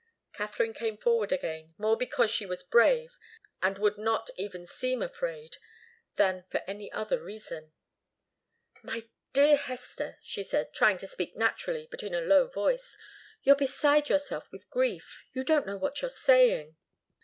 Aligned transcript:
Katharine 0.33 0.73
came 0.73 0.97
forward 0.97 1.31
again, 1.31 1.75
more 1.77 1.95
because 1.95 2.31
she 2.31 2.47
was 2.47 2.63
brave 2.63 3.17
and 3.61 3.77
would 3.77 3.99
not 3.99 4.31
even 4.35 4.65
seem 4.65 4.99
afraid, 5.03 5.57
than 6.15 6.43
for 6.49 6.63
any 6.65 6.91
other 6.91 7.21
reason. 7.21 7.71
"My 8.81 9.09
dear 9.31 9.57
Hester," 9.57 10.17
she 10.23 10.41
said, 10.43 10.73
trying 10.73 10.97
to 10.97 11.05
speak 11.07 11.35
naturally, 11.37 11.85
but 11.91 12.01
in 12.01 12.15
a 12.15 12.21
low 12.21 12.47
voice, 12.47 12.97
"you're 13.43 13.55
beside 13.55 14.09
yourself 14.09 14.51
with 14.51 14.71
grief. 14.71 15.23
You 15.33 15.43
don't 15.43 15.67
know 15.67 15.77
what 15.77 16.01
you're 16.01 16.09
saying." 16.09 16.77